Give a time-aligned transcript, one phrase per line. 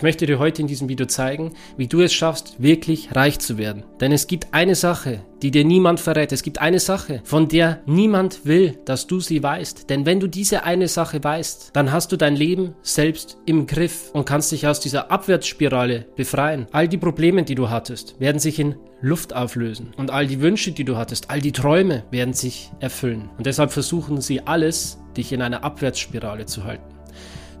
[0.00, 3.58] Ich möchte dir heute in diesem Video zeigen, wie du es schaffst, wirklich reich zu
[3.58, 3.82] werden.
[4.00, 6.32] Denn es gibt eine Sache, die dir niemand verrät.
[6.32, 9.90] Es gibt eine Sache, von der niemand will, dass du sie weißt.
[9.90, 14.10] Denn wenn du diese eine Sache weißt, dann hast du dein Leben selbst im Griff
[14.14, 16.66] und kannst dich aus dieser Abwärtsspirale befreien.
[16.72, 19.92] All die Probleme, die du hattest, werden sich in Luft auflösen.
[19.98, 23.28] Und all die Wünsche, die du hattest, all die Träume werden sich erfüllen.
[23.36, 26.99] Und deshalb versuchen sie alles, dich in einer Abwärtsspirale zu halten.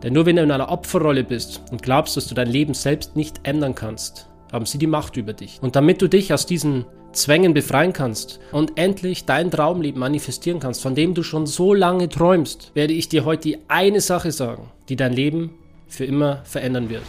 [0.02, 3.16] Denn nur wenn du in einer Opferrolle bist und glaubst, dass du dein Leben selbst
[3.16, 5.58] nicht ändern kannst, haben sie die Macht über dich.
[5.60, 10.80] Und damit du dich aus diesen Zwängen befreien kannst und endlich dein Traumleben manifestieren kannst,
[10.80, 14.70] von dem du schon so lange träumst, werde ich dir heute die eine Sache sagen,
[14.88, 15.50] die dein Leben
[15.86, 17.02] für immer verändern wird.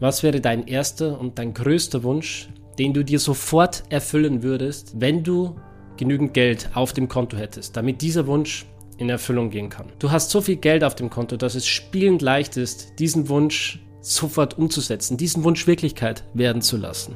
[0.00, 2.48] Was wäre dein erster und dein größter Wunsch,
[2.78, 5.56] den du dir sofort erfüllen würdest, wenn du
[6.02, 8.66] genügend Geld auf dem Konto hättest, damit dieser Wunsch
[8.98, 9.86] in Erfüllung gehen kann.
[10.00, 13.80] Du hast so viel Geld auf dem Konto, dass es spielend leicht ist, diesen Wunsch
[14.00, 17.14] sofort umzusetzen, diesen Wunsch Wirklichkeit werden zu lassen.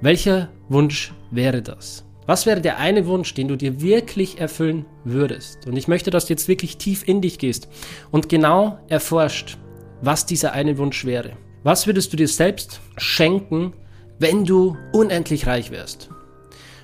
[0.00, 2.04] Welcher Wunsch wäre das?
[2.24, 5.66] Was wäre der eine Wunsch, den du dir wirklich erfüllen würdest?
[5.66, 7.68] Und ich möchte, dass du jetzt wirklich tief in dich gehst
[8.10, 9.58] und genau erforscht,
[10.00, 11.32] was dieser eine Wunsch wäre.
[11.62, 13.74] Was würdest du dir selbst schenken,
[14.18, 16.08] wenn du unendlich reich wärst?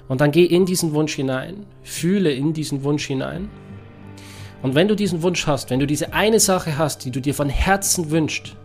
[0.09, 3.49] Und dann geh in diesen Wunsch hinein, fühle in diesen Wunsch hinein.
[4.63, 7.35] Und wenn du diesen Wunsch hast, wenn du diese eine Sache hast, die du dir
[7.35, 8.57] von Herzen wünschst,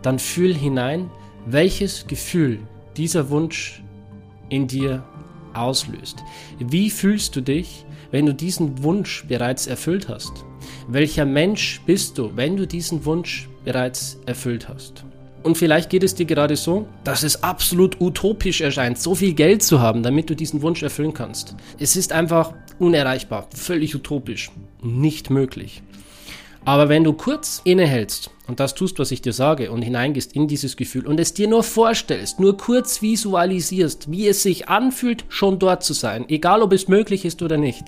[0.00, 1.10] dann fühl hinein,
[1.46, 2.60] welches Gefühl
[2.96, 3.82] dieser Wunsch
[4.48, 5.02] in dir
[5.54, 6.22] auslöst.
[6.58, 10.44] Wie fühlst du dich, wenn du diesen Wunsch bereits erfüllt hast?
[10.88, 15.04] Welcher Mensch bist du, wenn du diesen Wunsch bereits erfüllt hast?
[15.42, 19.62] Und vielleicht geht es dir gerade so, dass es absolut utopisch erscheint, so viel Geld
[19.62, 21.56] zu haben, damit du diesen Wunsch erfüllen kannst.
[21.78, 24.50] Es ist einfach unerreichbar, völlig utopisch,
[24.82, 25.82] nicht möglich.
[26.64, 30.46] Aber wenn du kurz innehältst und das tust, was ich dir sage und hineingehst in
[30.46, 35.58] dieses Gefühl und es dir nur vorstellst, nur kurz visualisierst, wie es sich anfühlt, schon
[35.58, 37.84] dort zu sein, egal ob es möglich ist oder nicht.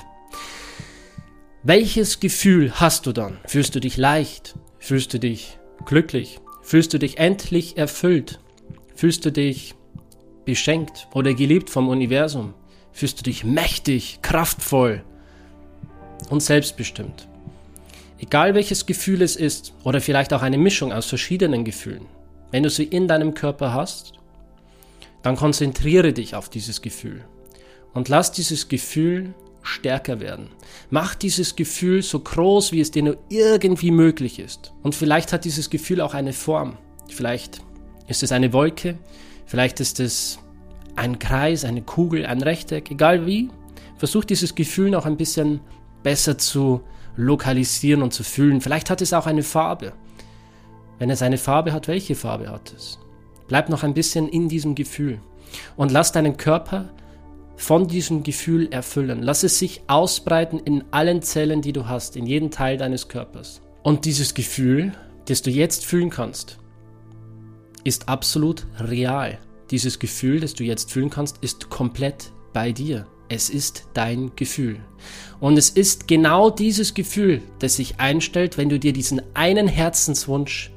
[1.62, 3.38] Welches Gefühl hast du dann?
[3.46, 4.56] Fühlst du dich leicht?
[4.80, 6.40] Fühlst du dich glücklich?
[6.64, 8.40] Fühlst du dich endlich erfüllt?
[8.96, 9.74] Fühlst du dich
[10.46, 12.54] beschenkt oder geliebt vom Universum?
[12.90, 15.04] Fühlst du dich mächtig, kraftvoll
[16.30, 17.28] und selbstbestimmt?
[18.18, 22.06] Egal welches Gefühl es ist oder vielleicht auch eine Mischung aus verschiedenen Gefühlen,
[22.50, 24.14] wenn du sie in deinem Körper hast,
[25.22, 27.24] dann konzentriere dich auf dieses Gefühl
[27.92, 30.48] und lass dieses Gefühl stärker werden.
[30.90, 34.72] Mach dieses Gefühl so groß, wie es dir nur irgendwie möglich ist.
[34.82, 36.76] Und vielleicht hat dieses Gefühl auch eine Form.
[37.08, 37.62] Vielleicht
[38.06, 38.98] ist es eine Wolke,
[39.46, 40.38] vielleicht ist es
[40.96, 43.48] ein Kreis, eine Kugel, ein Rechteck, egal wie.
[43.96, 45.60] Versuch dieses Gefühl noch ein bisschen
[46.02, 46.82] besser zu
[47.16, 48.60] lokalisieren und zu fühlen.
[48.60, 49.92] Vielleicht hat es auch eine Farbe.
[50.98, 52.98] Wenn es eine Farbe hat, welche Farbe hat es?
[53.48, 55.20] Bleib noch ein bisschen in diesem Gefühl
[55.76, 56.90] und lass deinen Körper
[57.56, 59.22] von diesem Gefühl erfüllen.
[59.22, 63.60] Lass es sich ausbreiten in allen Zellen, die du hast, in jedem Teil deines Körpers.
[63.82, 64.92] Und dieses Gefühl,
[65.26, 66.58] das du jetzt fühlen kannst,
[67.84, 69.38] ist absolut real.
[69.70, 73.06] Dieses Gefühl, das du jetzt fühlen kannst, ist komplett bei dir.
[73.28, 74.78] Es ist dein Gefühl.
[75.40, 80.70] Und es ist genau dieses Gefühl, das sich einstellt, wenn du dir diesen einen Herzenswunsch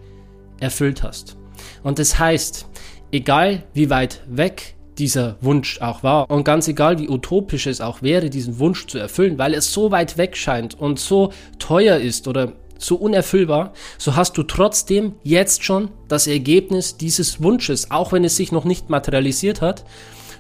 [0.59, 1.37] erfüllt hast.
[1.83, 2.66] Und das heißt,
[3.11, 6.30] egal wie weit weg dieser Wunsch auch war.
[6.30, 9.91] Und ganz egal, wie utopisch es auch wäre, diesen Wunsch zu erfüllen, weil es so
[9.91, 15.63] weit weg scheint und so teuer ist oder so unerfüllbar, so hast du trotzdem jetzt
[15.63, 19.84] schon das Ergebnis dieses Wunsches, auch wenn es sich noch nicht materialisiert hat,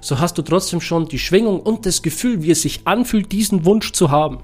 [0.01, 3.65] so hast du trotzdem schon die Schwingung und das Gefühl, wie es sich anfühlt, diesen
[3.65, 4.43] Wunsch zu haben.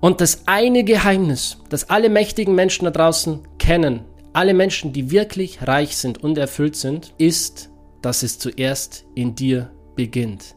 [0.00, 4.00] Und das eine Geheimnis, das alle mächtigen Menschen da draußen kennen,
[4.32, 7.70] alle Menschen, die wirklich reich sind und erfüllt sind, ist,
[8.06, 10.54] dass es zuerst in dir beginnt.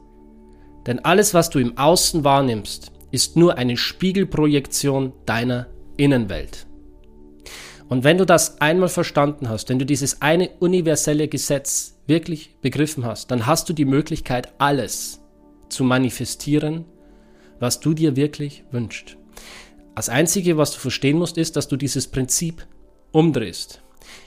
[0.86, 5.66] Denn alles, was du im Außen wahrnimmst, ist nur eine Spiegelprojektion deiner
[5.98, 6.68] Innenwelt.
[7.88, 13.04] Und wenn du das einmal verstanden hast, wenn du dieses eine universelle Gesetz wirklich begriffen
[13.04, 15.20] hast, dann hast du die Möglichkeit, alles
[15.70, 16.86] zu manifestieren,
[17.60, 19.18] was du dir wirklich wünschst.
[19.96, 22.68] Das Einzige, was du verstehen musst, ist, dass du dieses Prinzip
[23.12, 23.82] umdrehst.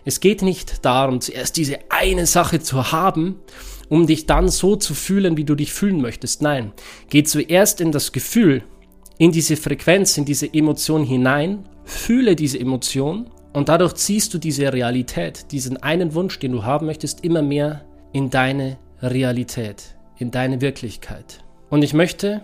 [0.04, 3.36] Es geht nicht darum, zuerst diese eine Sache zu haben,
[3.88, 6.42] um dich dann so zu fühlen, wie du dich fühlen möchtest.
[6.42, 6.72] Nein,
[7.10, 8.62] geh zuerst in das Gefühl,
[9.18, 14.72] in diese Frequenz, in diese Emotion hinein, fühle diese Emotion und dadurch ziehst du diese
[14.72, 20.60] Realität, diesen einen Wunsch, den du haben möchtest, immer mehr in deine Realität, in deine
[20.60, 21.44] Wirklichkeit.
[21.68, 22.42] Und ich möchte,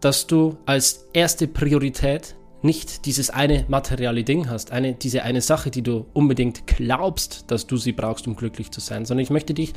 [0.00, 5.70] dass du als erste Priorität nicht dieses eine materielle Ding hast, eine, diese eine Sache,
[5.70, 9.54] die du unbedingt glaubst, dass du sie brauchst, um glücklich zu sein, sondern ich möchte
[9.54, 9.72] dich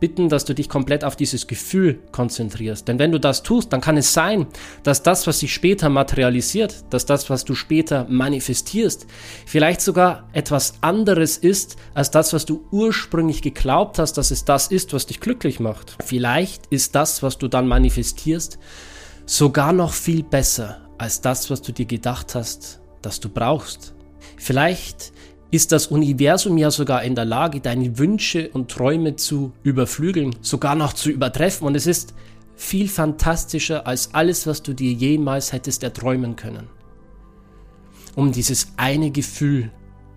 [0.00, 2.86] bitten, dass du dich komplett auf dieses Gefühl konzentrierst.
[2.86, 4.46] Denn wenn du das tust, dann kann es sein,
[4.82, 9.06] dass das, was sich später materialisiert, dass das, was du später manifestierst,
[9.46, 14.68] vielleicht sogar etwas anderes ist, als das, was du ursprünglich geglaubt hast, dass es das
[14.68, 15.96] ist, was dich glücklich macht.
[16.04, 18.58] Vielleicht ist das, was du dann manifestierst,
[19.26, 23.94] sogar noch viel besser als das, was du dir gedacht hast, dass du brauchst.
[24.36, 25.12] Vielleicht
[25.50, 30.74] ist das Universum ja sogar in der Lage, deine Wünsche und Träume zu überflügeln, sogar
[30.74, 31.66] noch zu übertreffen.
[31.66, 32.14] Und es ist
[32.54, 36.68] viel fantastischer als alles, was du dir jemals hättest erträumen können.
[38.14, 39.70] Um dieses eine Gefühl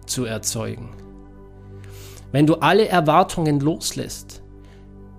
[0.05, 0.89] zu erzeugen.
[2.31, 4.41] Wenn du alle Erwartungen loslässt,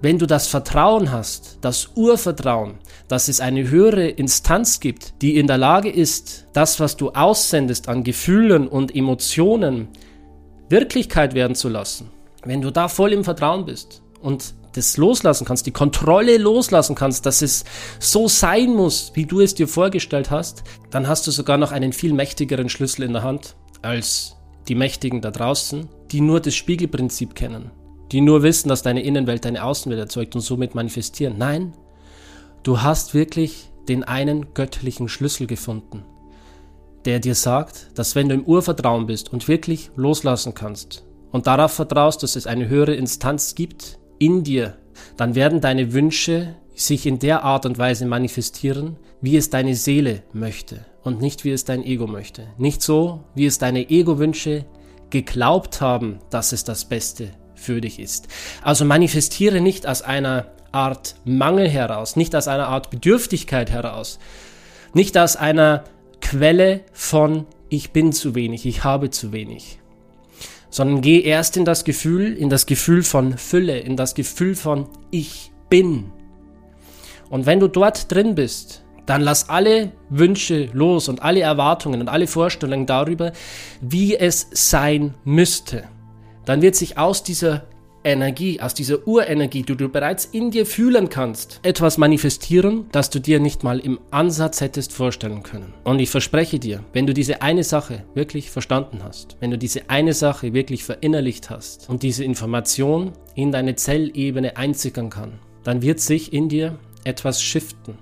[0.02, 2.74] wenn du das Vertrauen hast, das Urvertrauen,
[3.06, 7.88] dass es eine höhere Instanz gibt, die in der Lage ist, das, was du aussendest
[7.88, 9.88] an Gefühlen und Emotionen,
[10.68, 12.10] Wirklichkeit werden zu lassen,
[12.44, 17.24] wenn du da voll im Vertrauen bist und das loslassen kannst, die Kontrolle loslassen kannst,
[17.24, 17.64] dass es
[18.00, 21.92] so sein muss, wie du es dir vorgestellt hast, dann hast du sogar noch einen
[21.92, 24.34] viel mächtigeren Schlüssel in der Hand als
[24.66, 27.70] die Mächtigen da draußen, die nur das Spiegelprinzip kennen
[28.12, 31.36] die nur wissen, dass deine Innenwelt deine Außenwelt erzeugt und somit manifestieren.
[31.38, 31.72] Nein,
[32.62, 36.04] du hast wirklich den einen göttlichen Schlüssel gefunden,
[37.04, 41.72] der dir sagt, dass wenn du im Urvertrauen bist und wirklich loslassen kannst und darauf
[41.72, 44.76] vertraust, dass es eine höhere Instanz gibt in dir,
[45.16, 50.22] dann werden deine Wünsche sich in der Art und Weise manifestieren, wie es deine Seele
[50.32, 52.46] möchte und nicht wie es dein Ego möchte.
[52.58, 54.64] Nicht so, wie es deine Ego-Wünsche
[55.10, 57.30] geglaubt haben, dass es das Beste
[57.62, 58.28] für dich ist.
[58.62, 64.18] Also manifestiere nicht aus einer Art Mangel heraus, nicht aus einer Art Bedürftigkeit heraus,
[64.94, 65.84] nicht aus einer
[66.20, 69.78] Quelle von ich bin zu wenig, ich habe zu wenig,
[70.70, 74.88] sondern geh erst in das Gefühl, in das Gefühl von Fülle, in das Gefühl von
[75.10, 76.12] ich bin.
[77.30, 82.08] Und wenn du dort drin bist, dann lass alle Wünsche los und alle Erwartungen und
[82.08, 83.32] alle Vorstellungen darüber,
[83.80, 85.84] wie es sein müsste
[86.44, 87.64] dann wird sich aus dieser
[88.04, 93.20] Energie, aus dieser Urenergie, die du bereits in dir fühlen kannst, etwas manifestieren, das du
[93.20, 95.72] dir nicht mal im Ansatz hättest vorstellen können.
[95.84, 99.88] Und ich verspreche dir, wenn du diese eine Sache wirklich verstanden hast, wenn du diese
[99.88, 106.00] eine Sache wirklich verinnerlicht hast und diese Information in deine Zellebene einsickern kann, dann wird
[106.00, 107.98] sich in dir etwas shiften.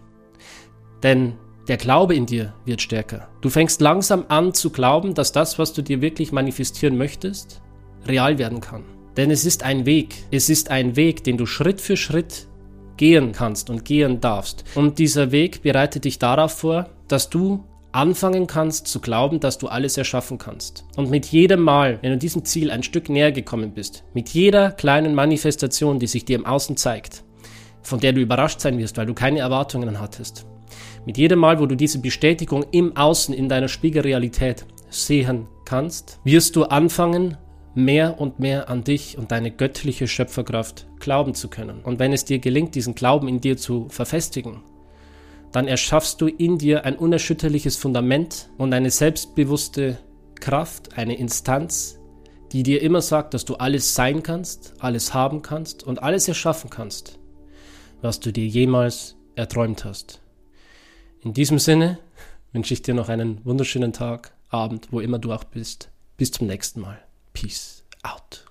[1.03, 1.35] Denn
[1.69, 3.29] der Glaube in dir wird stärker.
[3.43, 7.61] Du fängst langsam an zu glauben, dass das, was du dir wirklich manifestieren möchtest,
[8.07, 8.85] real werden kann.
[9.17, 10.15] Denn es ist ein Weg.
[10.31, 12.47] Es ist ein Weg, den du Schritt für Schritt
[12.97, 14.65] gehen kannst und gehen darfst.
[14.75, 19.67] Und dieser Weg bereitet dich darauf vor, dass du anfangen kannst zu glauben, dass du
[19.67, 20.85] alles erschaffen kannst.
[20.97, 24.71] Und mit jedem Mal, wenn du diesem Ziel ein Stück näher gekommen bist, mit jeder
[24.71, 27.25] kleinen Manifestation, die sich dir im Außen zeigt,
[27.83, 30.47] von der du überrascht sein wirst, weil du keine Erwartungen hattest,
[31.07, 36.55] mit jedem Mal, wo du diese Bestätigung im Außen, in deiner Spiegelrealität sehen kannst, wirst
[36.57, 37.37] du anfangen,
[37.85, 41.81] mehr und mehr an dich und deine göttliche Schöpferkraft glauben zu können.
[41.83, 44.63] Und wenn es dir gelingt, diesen Glauben in dir zu verfestigen,
[45.53, 49.99] dann erschaffst du in dir ein unerschütterliches Fundament und eine selbstbewusste
[50.39, 51.99] Kraft, eine Instanz,
[52.53, 56.71] die dir immer sagt, dass du alles sein kannst, alles haben kannst und alles erschaffen
[56.71, 57.19] kannst,
[58.01, 60.21] was du dir jemals erträumt hast.
[61.23, 61.99] In diesem Sinne
[62.53, 65.91] wünsche ich dir noch einen wunderschönen Tag, Abend, wo immer du auch bist.
[66.17, 67.10] Bis zum nächsten Mal.
[67.41, 68.43] Peace out.